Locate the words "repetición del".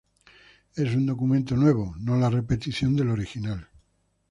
2.31-3.11